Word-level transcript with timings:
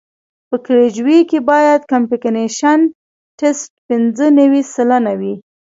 په 0.49 0.55
کیریج 0.65 0.95
وې 1.05 1.19
کې 1.29 1.39
باید 1.49 1.81
کمپکشن 1.91 2.79
ټسټ 3.39 3.71
پینځه 3.87 4.27
نوي 4.39 4.61
سلنه 4.73 5.13
وي 5.19 5.33